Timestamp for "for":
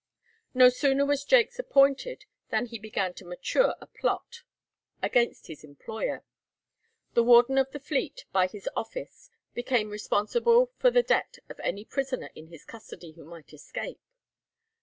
10.79-10.89